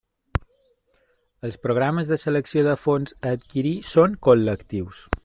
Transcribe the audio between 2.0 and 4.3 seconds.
de selecció de fons a adquirir són